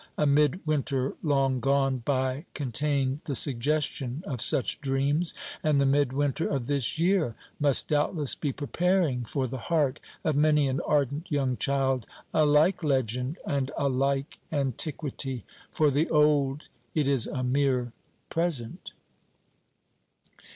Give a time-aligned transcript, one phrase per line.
[0.17, 6.65] A midwinter long gone by contained the suggestion of such dreams; and the midwinter of
[6.65, 12.07] this year must doubtless be preparing for the heart of many an ardent young child
[12.33, 15.45] a like legend and a like antiquity.
[15.71, 16.63] For the old
[16.95, 17.91] it is a mere
[18.31, 18.93] present.